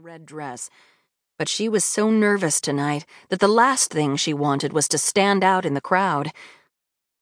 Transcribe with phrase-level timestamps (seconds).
[0.00, 0.70] red dress,
[1.38, 5.44] but she was so nervous tonight that the last thing she wanted was to stand
[5.44, 6.32] out in the crowd.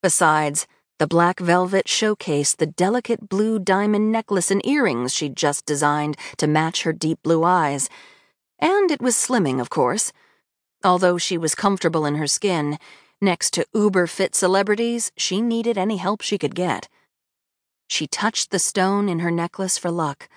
[0.03, 0.67] Besides,
[0.99, 6.47] the black velvet showcased the delicate blue diamond necklace and earrings she'd just designed to
[6.47, 7.89] match her deep blue eyes.
[8.61, 10.13] And it was slimming, of course.
[10.85, 12.79] Although she was comfortable in her skin,
[13.21, 16.89] next to uber fit celebrities, she needed any help she could get.
[17.89, 20.29] She touched the stone in her necklace for luck.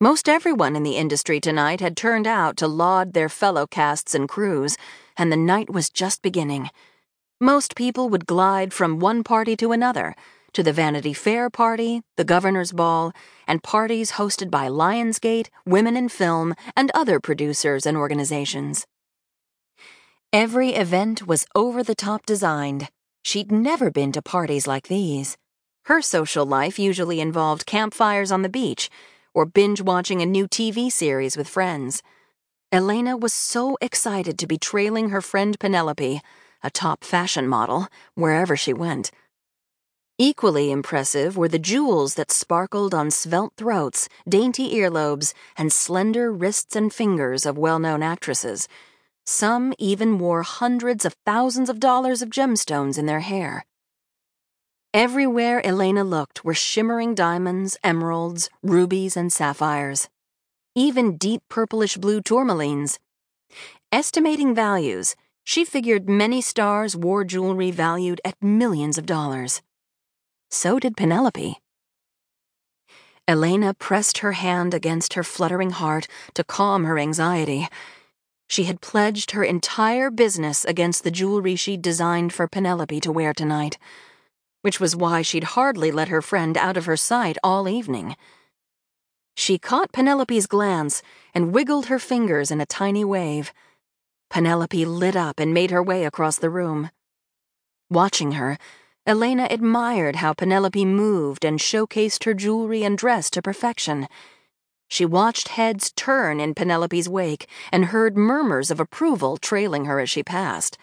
[0.00, 4.28] Most everyone in the industry tonight had turned out to laud their fellow casts and
[4.28, 4.76] crews,
[5.16, 6.70] and the night was just beginning.
[7.40, 10.14] Most people would glide from one party to another,
[10.52, 13.12] to the Vanity Fair party, the Governor's Ball,
[13.48, 18.86] and parties hosted by Lionsgate, Women in Film, and other producers and organizations.
[20.32, 22.88] Every event was over the top designed.
[23.24, 25.36] She'd never been to parties like these.
[25.86, 28.88] Her social life usually involved campfires on the beach
[29.38, 32.02] or binge watching a new TV series with friends.
[32.72, 36.20] Elena was so excited to be trailing her friend Penelope,
[36.64, 39.12] a top fashion model, wherever she went.
[40.18, 46.74] Equally impressive were the jewels that sparkled on svelte throats, dainty earlobes, and slender wrists
[46.74, 48.66] and fingers of well known actresses.
[49.24, 53.64] Some even wore hundreds of thousands of dollars of gemstones in their hair.
[54.94, 60.08] Everywhere Elena looked were shimmering diamonds, emeralds, rubies, and sapphires.
[60.74, 62.98] Even deep purplish blue tourmalines.
[63.92, 69.60] Estimating values, she figured many stars wore jewelry valued at millions of dollars.
[70.50, 71.58] So did Penelope.
[73.26, 77.68] Elena pressed her hand against her fluttering heart to calm her anxiety.
[78.48, 83.34] She had pledged her entire business against the jewelry she'd designed for Penelope to wear
[83.34, 83.76] tonight
[84.62, 88.16] which was why she'd hardly let her friend out of her sight all evening.
[89.36, 93.52] She caught Penelope's glance and wiggled her fingers in a tiny wave.
[94.30, 96.90] Penelope lit up and made her way across the room.
[97.88, 98.58] Watching her,
[99.06, 104.06] Elena admired how Penelope moved and showcased her jewelry and dress to perfection.
[104.88, 110.10] She watched heads turn in Penelope's wake and heard murmurs of approval trailing her as
[110.10, 110.76] she passed.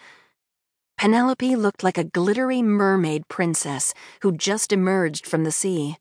[0.98, 3.92] Penelope looked like a glittery mermaid princess
[4.22, 5.98] who'd just emerged from the sea.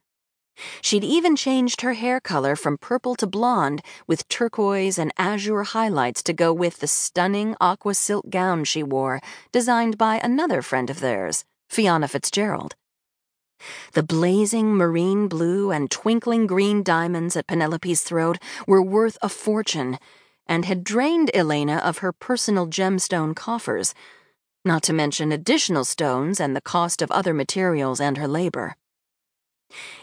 [0.81, 6.23] She'd even changed her hair color from purple to blonde with turquoise and azure highlights
[6.23, 9.19] to go with the stunning aqua silk gown she wore,
[9.51, 12.75] designed by another friend of theirs, Fiona Fitzgerald.
[13.93, 19.97] The blazing marine blue and twinkling green diamonds at Penelope's throat were worth a fortune
[20.47, 23.93] and had drained Elena of her personal gemstone coffers
[24.65, 28.75] not to mention additional stones and the cost of other materials and her labor.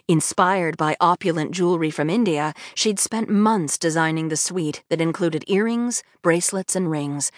[0.09, 6.03] Inspired by opulent jewelry from India, she'd spent months designing the suite that included earrings,
[6.23, 7.31] bracelets, and rings.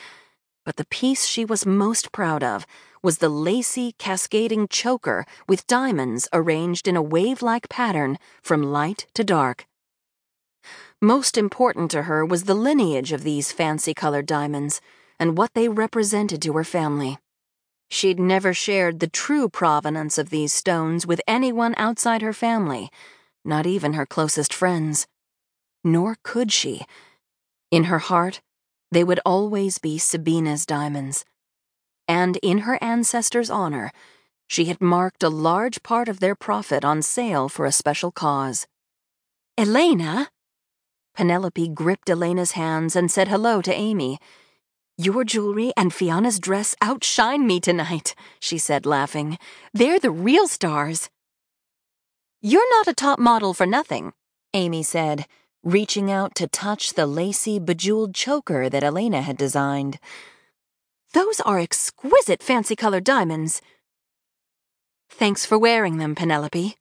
[0.64, 2.66] But the piece she was most proud of
[3.02, 9.06] was the lacy, cascading choker with diamonds arranged in a wave like pattern from light
[9.14, 9.66] to dark.
[11.02, 14.80] Most important to her was the lineage of these fancy colored diamonds
[15.18, 17.18] and what they represented to her family.
[17.90, 22.90] She'd never shared the true provenance of these stones with anyone outside her family,
[23.44, 25.06] not even her closest friends.
[25.84, 26.82] Nor could she.
[27.70, 28.40] In her heart,
[28.90, 31.24] they would always be Sabina's diamonds.
[32.08, 33.92] And in her ancestors' honor,
[34.46, 38.66] she had marked a large part of their profit on sale for a special cause.
[39.56, 40.30] Elena?
[41.14, 44.18] Penelope gripped Elena's hands and said hello to Amy.
[44.96, 49.38] Your jewelry and Fiona's dress outshine me tonight, she said, laughing.
[49.72, 51.10] They're the real stars.
[52.40, 54.12] You're not a top model for nothing,
[54.52, 55.26] Amy said,
[55.64, 59.98] reaching out to touch the lacy, bejeweled choker that Elena had designed.
[61.12, 63.60] Those are exquisite fancy colored diamonds.
[65.10, 66.76] Thanks for wearing them, Penelope,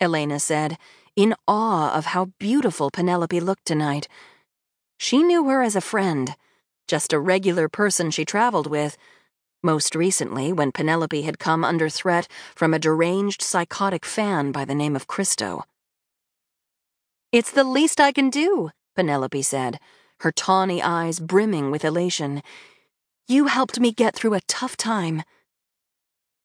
[0.00, 0.78] Elena said,
[1.16, 4.08] in awe of how beautiful Penelope looked tonight.
[4.96, 6.34] She knew her as a friend
[6.88, 8.96] just a regular person she traveled with.
[9.62, 12.26] Most recently, when Penelope had come under threat
[12.56, 15.64] from a deranged psychotic fan by the name of Christo.
[17.30, 19.78] It's the least I can do, Penelope said,
[20.20, 22.42] her tawny eyes brimming with elation.
[23.26, 25.22] You helped me get through a tough time.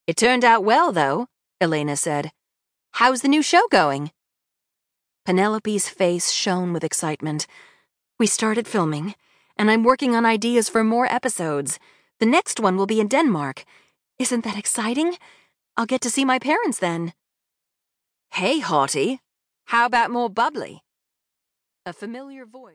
[0.06, 1.28] It turned out well, though,
[1.62, 2.32] Elena said.
[2.94, 4.12] How's the new show going?
[5.26, 7.48] Penelope's face shone with excitement.
[8.20, 9.16] We started filming
[9.58, 11.80] and I'm working on ideas for more episodes.
[12.20, 13.66] The next one will be in Denmark.
[14.20, 15.18] Isn't that exciting?
[15.78, 17.14] I'll get to see my parents then.
[18.32, 19.20] Hey, Hottie.
[19.66, 20.84] How about more bubbly?
[21.86, 22.72] A familiar voice.